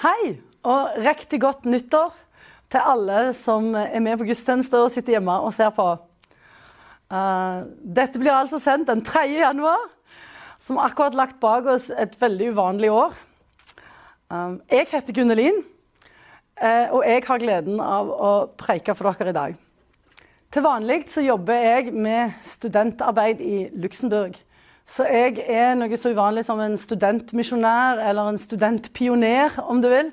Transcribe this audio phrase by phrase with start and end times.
[0.00, 2.14] Hei, og riktig godt nyttår
[2.72, 5.84] til alle som er med på gudstjeneste og sitter hjemme og ser på.
[7.12, 9.26] Uh, dette blir altså sendt den 3.
[9.42, 9.82] januar,
[10.56, 13.12] som akkurat lagt bak oss et veldig uvanlig år.
[14.32, 15.60] Um, jeg heter Gunnelin,
[16.64, 19.60] uh, og jeg har gleden av å preike for dere i dag.
[20.48, 24.40] Til vanlig så jobber jeg med studentarbeid i Luxembourg.
[24.90, 30.10] Så jeg er noe så uvanlig som en studentmisjonær eller en studentpioner, om du vil.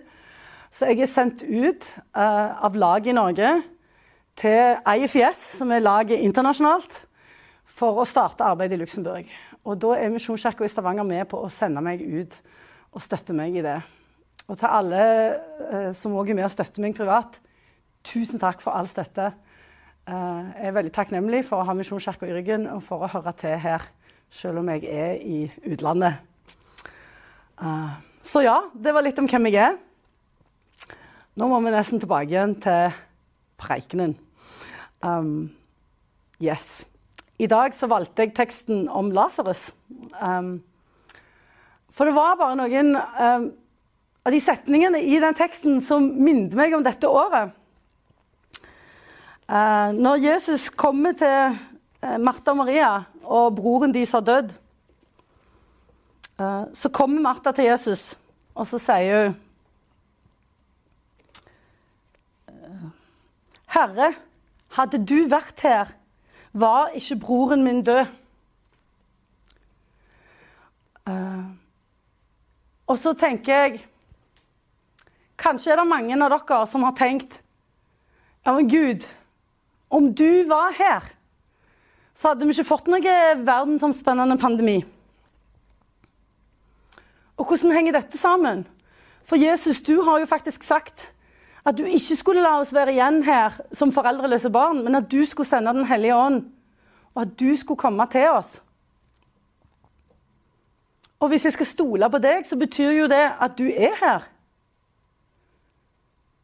[0.70, 3.55] Så jeg er sendt ut uh, av laget i Norge
[4.38, 6.94] til IFIS, som er laget internasjonalt,
[7.66, 9.34] for å starte arbeid i Luxembourg.
[9.66, 12.38] Og da er Misjonskirka i Stavanger med på å sende meg ut
[12.94, 13.80] og støtte meg i det.
[14.46, 17.41] Og til alle uh, som òg er med og støtter meg privat,
[18.05, 19.32] tusen takk for all støtte.
[20.05, 23.34] Uh, jeg er veldig takknemlig for å ha Misjonskirka i ryggen og for å høre
[23.41, 23.90] til her
[24.30, 26.20] selv om jeg er i utlandet.
[27.58, 29.77] Uh, så ja, det var litt om hvem jeg er.
[31.38, 32.96] Nå må vi nesten tilbake igjen til
[33.62, 34.15] preikenen.
[35.05, 35.49] Um,
[36.41, 36.82] yes.
[37.37, 39.70] I dag så valgte jeg teksten om Lasarus.
[40.18, 40.57] Um,
[41.93, 43.48] for det var bare noen um,
[44.26, 47.54] av de setningene i den teksten som minnet meg om dette året.
[49.48, 51.55] Uh, når Jesus kommer til
[52.20, 52.91] Martha og Maria
[53.24, 54.54] og broren deres har dødd.
[56.40, 58.14] Eh, så kommer Martha til Jesus,
[58.55, 59.36] og så sier hun
[62.54, 62.88] eh,
[63.76, 64.14] Herre,
[64.78, 65.91] hadde du vært her,
[66.53, 68.08] var ikke broren min død.
[72.88, 73.84] Og så tenker jeg
[75.38, 77.38] Kanskje er det mange av dere som har tenkt
[78.47, 79.06] Ja, men Gud,
[79.92, 81.03] om du var her,
[82.18, 84.79] så hadde vi ikke fått noe verdensomspennende pandemi.
[87.38, 88.63] Og hvordan henger dette sammen?
[89.28, 91.12] For Jesus, du har jo faktisk sagt
[91.68, 95.19] at du ikke skulle la oss være igjen her som foreldreløse barn, men at du
[95.25, 96.46] skulle sende Den hellige ånd,
[97.14, 98.62] og at du skulle komme til oss.
[101.19, 104.25] Og hvis jeg skal stole på deg, så betyr jo det at du er her.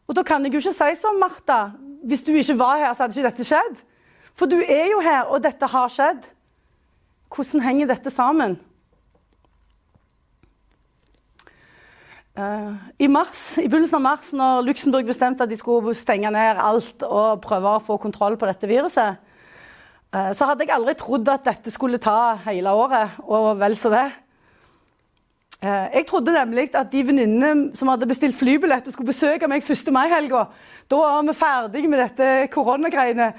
[0.08, 1.72] Og da kan jeg jo ikke si som Martha
[2.03, 3.78] hvis du ikke var her, så hadde ikke dette skjedd.
[4.38, 6.26] For du er jo her, og dette har skjedd.
[7.34, 8.58] Hvordan henger dette sammen?
[12.34, 16.58] Uh, I mars, i begynnelsen av mars, når Luxembourg bestemte at de skulle stenge ned
[16.58, 19.20] alt og prøve å få kontroll på dette viruset,
[20.10, 23.94] uh, så hadde jeg aldri trodd at dette skulle ta hele året, og vel så
[23.94, 24.08] det.
[25.63, 29.63] Uh, jeg trodde nemlig at de venninnene som hadde bestilt flybillett og skulle besøke meg
[29.63, 29.91] 1.
[29.96, 30.46] mai-helga,
[30.91, 33.31] da var vi ferdige med dette koronagreiene.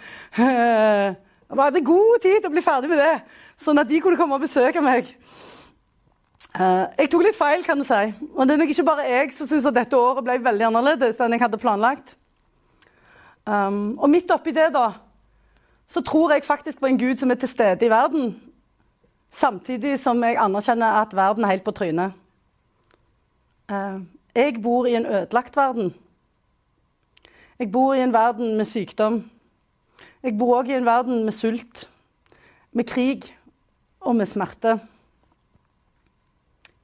[1.54, 3.18] Vi hadde god tid til å bli ferdig med det,
[3.60, 5.12] sånn at de kunne komme og besøke meg.
[6.54, 8.00] Eh, jeg tok litt feil, kan du si.
[8.34, 11.18] Og det er nok ikke bare jeg som syns at dette året ble veldig annerledes
[11.22, 12.14] enn jeg hadde planlagt.
[13.44, 14.94] Um, og midt oppi det, da,
[15.90, 18.32] så tror jeg faktisk på en gud som er til stede i verden.
[19.34, 22.14] Samtidig som jeg anerkjenner at verden er helt på trynet.
[23.66, 25.94] Uh, jeg bor i en ødelagt verden.
[27.58, 29.24] Jeg bor i en verden med sykdom.
[30.22, 31.88] Jeg bor òg i en verden med sult,
[32.72, 33.26] med krig
[34.00, 34.78] og med smerte.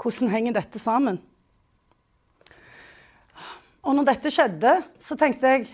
[0.03, 1.21] Hvordan henger dette sammen?
[3.83, 5.69] Og når dette skjedde, så tenkte jeg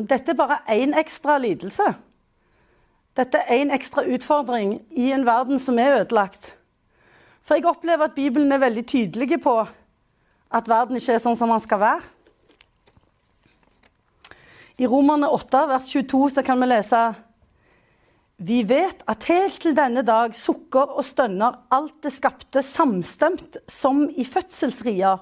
[0.00, 1.84] dette er bare én ekstra lidelse.
[3.18, 6.54] Dette er én ekstra utfordring i en verden som er ødelagt.
[7.42, 9.56] For jeg opplever at Bibelen er veldig tydelig på
[10.50, 12.04] at verden ikke er sånn som den skal være.
[14.80, 17.00] I Romerne 8, vers 22, så kan vi lese
[18.40, 24.06] Vi vet at helt til denne dag sukker og stønner alt det skapte samstemt som
[24.08, 25.18] i fødselsria.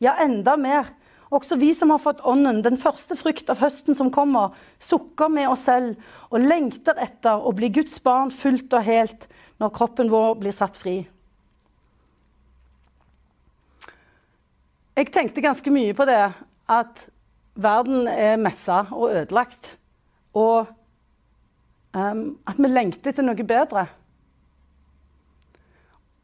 [0.00, 0.94] Ja, enda mer.
[1.30, 5.46] Også vi som har fått Ånden, den første frykt av høsten som kommer, sukker med
[5.52, 5.94] oss selv
[6.30, 9.28] og lengter etter å bli Guds barn fullt og helt
[9.62, 11.04] når kroppen vår blir satt fri.
[14.98, 16.18] Jeg tenkte ganske mye på det
[16.70, 17.06] at
[17.54, 19.76] verden er messa og ødelagt.
[20.34, 20.66] Og
[21.94, 23.86] um, at vi lengter til noe bedre.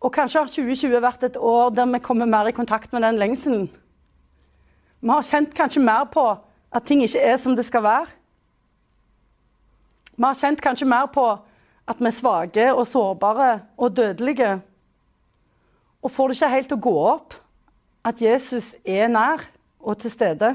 [0.02, 3.22] Og kanskje har 2020 vært et år der vi kommer mer i kontakt med den
[3.22, 3.68] lengselen.
[5.00, 6.24] Vi har kjent kanskje mer på
[6.72, 8.06] at ting ikke er som det skal være.
[10.16, 11.26] Vi har kjent kanskje mer på
[11.86, 14.60] at vi er svake og sårbare og dødelige.
[16.02, 17.36] Og får det ikke helt til å gå opp
[18.06, 19.42] at Jesus er nær
[19.80, 20.54] og til stede.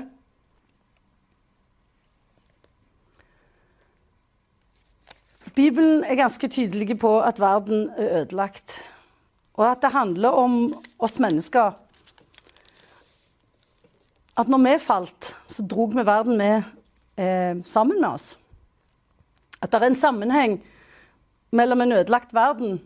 [5.56, 8.78] Bibelen er ganske tydelig på at verden er ødelagt,
[9.54, 10.54] og at det handler om
[11.00, 11.76] oss mennesker.
[14.38, 16.64] At når vi falt, så drog vi verden med
[17.18, 18.38] eh, sammen med oss.
[19.62, 20.62] At det er en sammenheng
[21.52, 22.80] mellom en ødelagt verden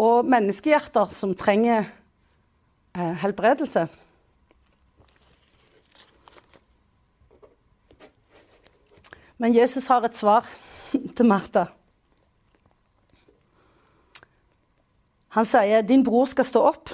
[0.00, 1.84] og menneskehjerter som trenger
[2.96, 3.86] eh, helbredelse.
[9.38, 10.48] Men Jesus har et svar
[11.16, 11.64] til Martha.
[15.32, 16.92] Han sier 'din bror skal stå opp'.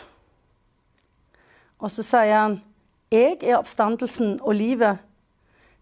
[1.79, 2.61] Og så sier han
[3.11, 4.97] 'jeg er oppstandelsen og livet'.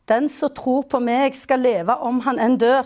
[0.08, 2.82] Den som tror på meg, skal leve om han enn dør.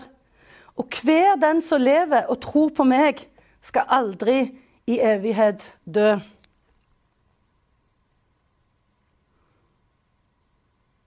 [0.75, 3.27] Og hver den som lever og tror på meg,
[3.61, 4.57] skal aldri
[4.87, 6.17] i evighet dø.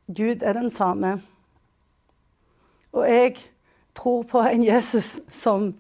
[0.07, 1.23] Gud er den samme.
[2.93, 3.37] Og jeg
[3.95, 5.73] tror på en Jesus som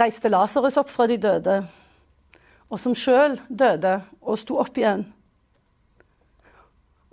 [0.00, 1.56] reiste Lasarus opp fra de døde,
[2.70, 5.06] og som sjøl døde og sto opp igjen.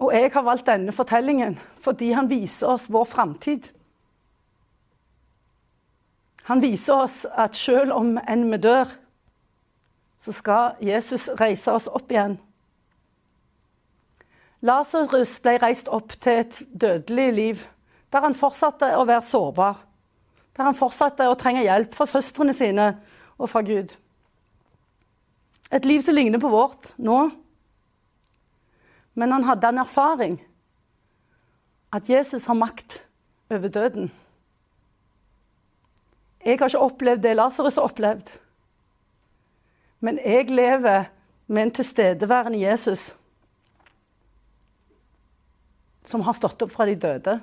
[0.01, 3.69] Og jeg har valgt denne fortellingen fordi han viser oss vår framtid.
[6.49, 8.89] Han viser oss at selv om enn vi dør,
[10.21, 12.39] så skal Jesus reise oss opp igjen.
[14.65, 17.61] Lasarus ble reist opp til et dødelig liv,
[18.13, 19.79] der han fortsatte å være sårbar.
[20.57, 22.91] Der han fortsatte å trenge hjelp fra søstrene sine
[23.39, 23.95] og fra Gud.
[25.71, 27.29] Et liv som ligner på vårt nå.
[29.13, 30.37] Men han hadde en erfaring.
[31.93, 33.01] At Jesus har makt
[33.51, 34.11] over døden.
[36.45, 38.31] Jeg har ikke opplevd det Lasarus har opplevd.
[39.99, 41.09] Men jeg lever
[41.47, 43.11] med en tilstedeværende Jesus
[46.05, 47.35] som har stått opp fra de døde,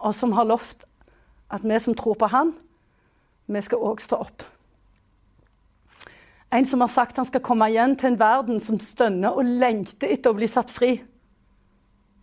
[0.00, 0.86] og som har lovt
[1.52, 2.54] at vi som tror på Han,
[3.46, 4.44] vi skal òg stå opp.
[6.52, 10.12] En som har sagt han skal komme igjen til en verden som stønner og lengter
[10.12, 10.94] etter å bli satt fri.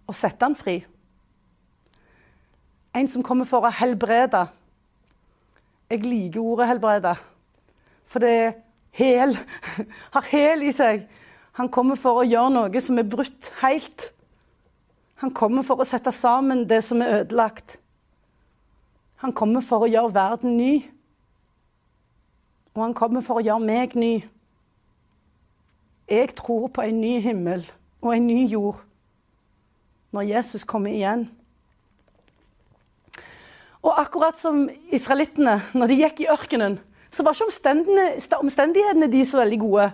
[0.10, 0.80] Og sette han fri.
[2.94, 4.48] En som kommer for å helbrede
[5.90, 7.16] jeg liker ordet 'helbrede',
[8.06, 8.54] for det er
[8.92, 9.38] hel,
[10.14, 11.08] har hel i seg.
[11.52, 14.14] Han kommer for å gjøre noe som er brutt helt.
[15.16, 17.80] Han kommer for å sette sammen det som er ødelagt.
[19.16, 20.86] Han kommer for å gjøre verden ny.
[22.75, 24.13] Og han kommer for å gjøre meg ny.
[26.10, 27.66] Jeg tror på en ny himmel
[28.01, 28.80] og en ny jord
[30.16, 31.27] når Jesus kommer igjen.
[33.86, 36.80] Og akkurat som israelittene, når de gikk i ørkenen,
[37.13, 39.89] så var ikke omstendighetene de så veldig gode.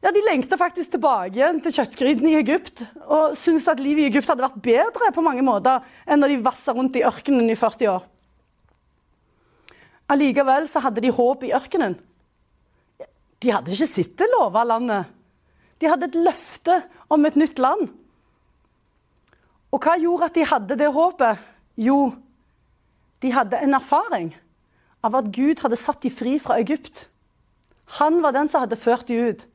[0.00, 4.08] Ja, De lengta faktisk tilbake igjen til kjøttgrytene i Egypt og syntes at livet i
[4.08, 7.58] Egypt hadde vært bedre på mange måter enn når de vassa rundt i ørkenen i
[7.58, 8.06] 40 år.
[10.10, 11.94] Allikevel så hadde de håp i ørkenen.
[13.40, 15.08] De hadde ikke sett det lova landet.
[15.80, 16.76] De hadde et løfte
[17.08, 17.86] om et nytt land.
[19.70, 21.38] Og hva gjorde at de hadde det håpet?
[21.80, 22.10] Jo,
[23.22, 24.32] de hadde en erfaring
[25.06, 27.06] av at Gud hadde satt dem fri fra Egypt.
[28.00, 29.46] Han var den som hadde ført dem ut.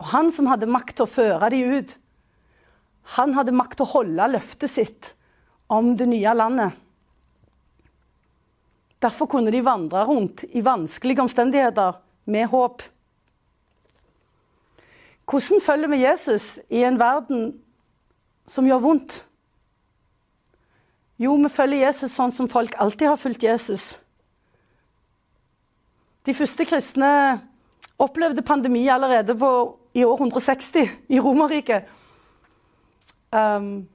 [0.00, 1.96] Og han som hadde makt til å føre dem ut.
[3.16, 5.10] Han hadde makt til å holde løftet sitt
[5.72, 6.76] om det nye landet.
[9.00, 11.92] Derfor kunne de vandre rundt i vanskelige omstendigheter
[12.24, 12.82] med håp.
[15.30, 17.52] Hvordan følger vi Jesus i en verden
[18.46, 19.26] som gjør vondt?
[21.20, 23.92] Jo, vi følger Jesus sånn som folk alltid har fulgt Jesus.
[26.26, 27.10] De første kristne
[28.00, 29.50] opplevde pandemi allerede på,
[29.94, 31.88] i år 160 i Romerriket.
[33.32, 33.88] Um,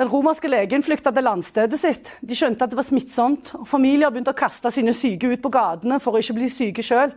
[0.00, 2.06] den romerske legen flykta til landstedet sitt.
[2.24, 3.52] De skjønte at det var smittsomt.
[3.58, 6.84] og Familier begynte å kaste sine syke ut på gatene for å ikke bli syke
[6.84, 7.12] sjøl.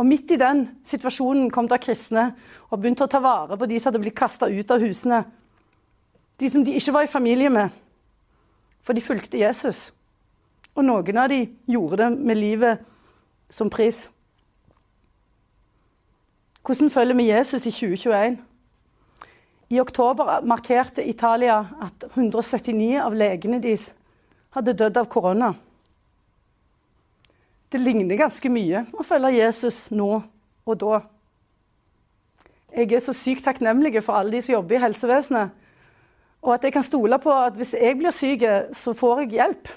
[0.00, 2.30] Og midt i den situasjonen kom det kristne
[2.70, 5.20] og begynte å ta vare på de som hadde blitt kasta ut av husene
[6.42, 7.68] de som de ikke var i familie med,
[8.82, 9.92] for de fulgte Jesus.
[10.74, 12.80] Og noen av de gjorde det med livet
[13.50, 14.08] som pris.
[16.66, 18.40] Hvordan følger vi Jesus i 2021?
[19.72, 23.86] I oktober markerte Italia at 179 av legene deres
[24.52, 25.48] hadde dødd av korona.
[27.72, 31.00] Det ligner ganske mye å følge Jesus nå og da.
[32.76, 35.56] Jeg er så sykt takknemlig for alle de som jobber i helsevesenet,
[36.42, 38.44] og at jeg kan stole på at hvis jeg blir syk,
[38.76, 39.72] så får jeg hjelp.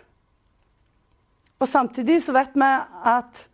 [1.64, 2.72] Og samtidig så vet vi
[3.16, 3.46] at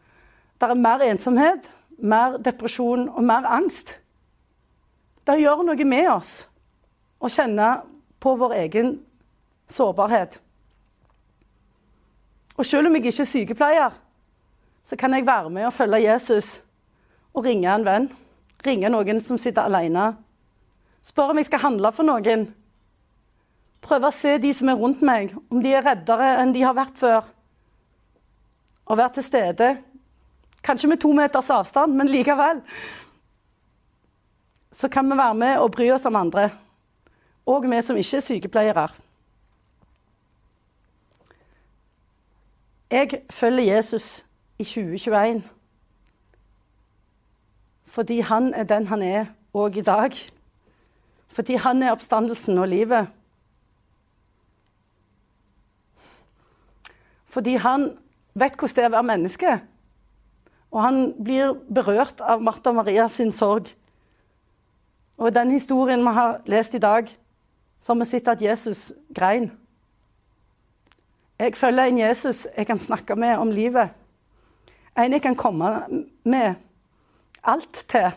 [0.57, 1.69] det er mer ensomhet,
[2.01, 4.00] mer depresjon og mer angst.
[5.31, 6.31] Det gjør noe med oss
[7.23, 7.67] å kjenne
[8.19, 8.89] på vår egen
[9.71, 10.33] sårbarhet.
[12.57, 13.93] Og selv om jeg ikke er sykepleier,
[14.83, 16.57] så kan jeg være med og følge Jesus
[17.31, 18.09] og ringe en venn.
[18.65, 20.11] ringe noen som sitter alene.
[21.01, 22.43] Spørre om jeg skal handle for noen.
[23.81, 26.75] Prøve å se de som er rundt meg, om de er reddere enn de har
[26.75, 27.23] vært før.
[28.85, 29.71] Og være til stede.
[30.61, 32.61] Kanskje med to meters avstand, men likevel.
[34.71, 36.49] Så kan vi være med og bry oss om andre.
[37.45, 38.87] Og vi som ikke er sykepleiere.
[42.91, 44.25] Jeg følger Jesus
[44.59, 45.43] i 2021
[47.91, 50.15] fordi han er den han er òg i dag.
[51.27, 53.07] Fordi han er oppstandelsen og livet.
[57.25, 57.89] Fordi han
[58.33, 59.57] vet hvordan det er å være menneske.
[60.71, 63.67] Og han blir berørt av Martha og Maria sin sorg.
[65.21, 67.09] Og den historien vi har lest i dag,
[67.81, 69.51] så har vi sett at Jesus grein.
[71.39, 73.89] Jeg følger en Jesus jeg kan snakke med om livet.
[74.97, 75.69] En jeg kan komme
[76.23, 76.55] med
[77.43, 78.09] alt til.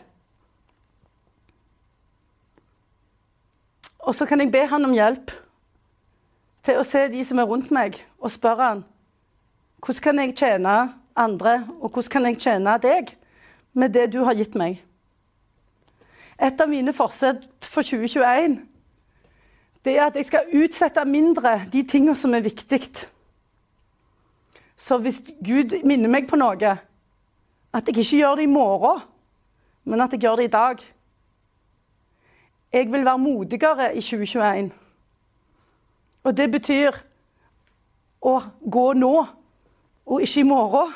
[3.99, 5.31] Og så kan jeg be han om hjelp
[6.65, 8.83] til å se de som er rundt meg, og spørre han
[9.85, 10.75] hvordan kan jeg tjene
[11.15, 13.13] andre, og hvordan kan jeg tjene deg
[13.73, 14.79] med det du har gitt meg.
[16.41, 18.59] Et av mine forsett for 2021
[19.85, 22.81] det er at jeg skal utsette mindre de tingene som er viktig.
[24.75, 26.71] Så hvis Gud minner meg på noe,
[27.75, 29.03] at jeg ikke gjør det i morgen,
[29.85, 30.81] men at jeg gjør det i dag.
[32.73, 34.71] Jeg vil være modigere i 2021.
[36.23, 36.97] Og det betyr
[38.25, 38.39] å
[38.71, 39.13] gå nå,
[40.05, 40.95] og ikke i morgen.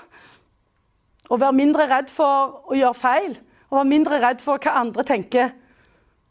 [1.30, 3.38] Å være mindre redd for å gjøre feil,
[3.70, 5.52] og være mindre redd for hva andre tenker.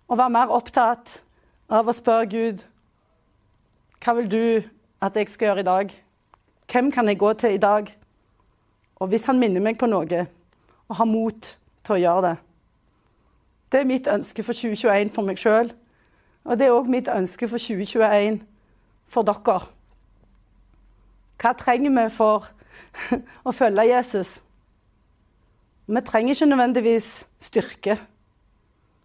[0.08, 1.18] Og være mer opptatt
[1.68, 2.64] av å spørre Gud
[3.98, 4.42] hva vil du
[5.02, 5.94] at jeg skal gjøre i dag?
[6.70, 7.90] Hvem kan jeg gå til i dag?
[8.96, 10.26] Og hvis han minner meg på noe,
[10.88, 11.48] og har mot
[11.84, 12.36] til å gjøre det.
[13.72, 15.72] Det er mitt ønske for 2021 for meg sjøl.
[16.48, 18.40] Og det er òg mitt ønske for 2021
[19.08, 19.58] for dere.
[21.38, 22.48] Hva trenger vi for
[23.48, 24.38] å følge Jesus?
[25.88, 27.98] Vi trenger ikke nødvendigvis styrke.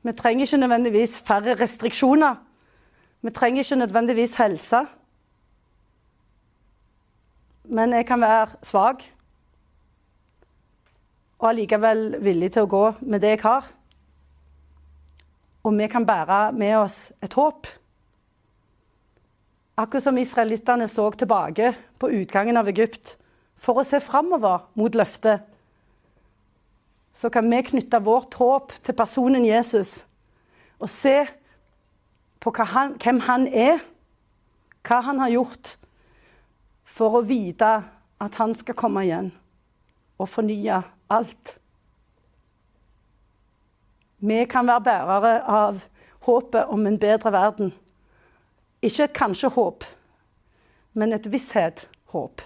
[0.03, 2.35] Vi trenger ikke nødvendigvis færre restriksjoner.
[3.21, 4.81] Vi trenger ikke nødvendigvis helse.
[7.63, 9.03] Men jeg kan være svak
[11.39, 13.71] og allikevel villig til å gå med det jeg har
[15.63, 17.67] og vi kan bære med oss et håp.
[19.77, 23.15] Akkurat som israelittene så tilbake på utgangen av Egypt
[23.57, 25.41] for å se framover mot løftet,
[27.13, 30.01] så kan vi knytte vårt håp til personen Jesus
[30.79, 31.23] og se
[32.43, 33.79] på han, hvem han er,
[34.83, 35.77] hva han har gjort,
[36.83, 37.69] for å vite
[38.21, 39.31] at han skal komme igjen
[40.19, 40.81] og fornye
[41.13, 41.55] alt.
[44.23, 45.79] Vi kan være bærere av
[46.27, 47.73] håpet om en bedre verden.
[48.83, 49.83] Ikke et kanskje-håp,
[50.93, 52.43] men et visshet-håp.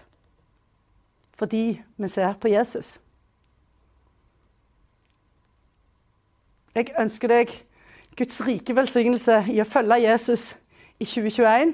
[1.38, 2.98] Fordi vi ser på Jesus.
[6.77, 7.51] Jeg ønsker deg
[8.17, 10.51] Guds rike velsignelse i å følge Jesus
[11.01, 11.72] i 2021.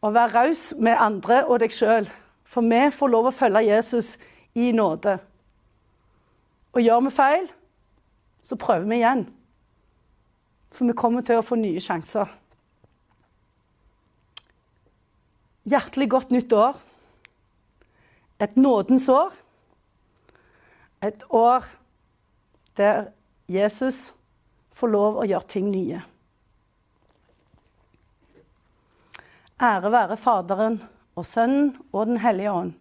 [0.00, 2.06] Og være raus med andre og deg sjøl.
[2.48, 4.14] For vi får lov å følge Jesus
[4.56, 5.18] i nåde.
[6.72, 7.44] Og gjør vi feil,
[8.40, 9.26] så prøver vi igjen.
[10.72, 12.30] For vi kommer til å få nye sjanser.
[15.68, 16.80] Hjertelig godt nytt år.
[18.40, 19.36] Et nådens år.
[21.04, 21.68] Et år
[22.80, 23.04] der
[23.46, 24.14] Jesus
[24.72, 26.00] får lov å gjøre ting nye.
[29.62, 30.80] Ære være Faderen
[31.14, 32.72] og Sønnen og Den hellige ånd,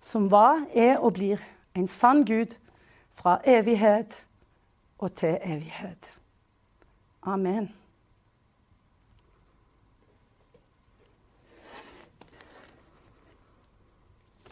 [0.00, 1.42] som var, er og blir
[1.76, 2.56] en sann Gud
[3.12, 4.22] fra evighet
[4.98, 6.08] og til evighet.
[7.22, 7.68] Amen.